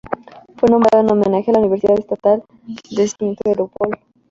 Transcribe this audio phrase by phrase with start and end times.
[0.57, 2.41] Fue nombrado en homenaje a la Universidad Estatal
[2.89, 3.99] de Simferópol